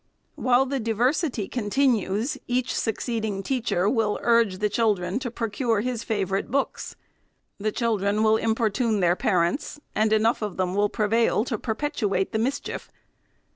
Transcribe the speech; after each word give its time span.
While 0.33 0.65
the 0.65 0.79
diversity 0.79 1.47
continues, 1.47 2.35
each 2.47 2.73
succeeding 2.73 3.43
teacher 3.43 3.87
will 3.87 4.17
urge 4.23 4.57
the 4.57 4.67
children 4.67 5.19
to 5.19 5.29
procure 5.29 5.81
his 5.81 6.03
favorite 6.03 6.49
books; 6.49 6.95
the 7.59 7.71
.children 7.71 8.23
will 8.23 8.37
importune 8.37 8.99
their 8.99 9.15
parents, 9.15 9.79
and 9.93 10.11
enough 10.11 10.41
of 10.41 10.57
them 10.57 10.73
will 10.73 10.89
prevail 10.89 11.45
to 11.45 11.57
perpetuate 11.59 12.31
the 12.31 12.39
mis 12.39 12.59
chief. 12.59 12.89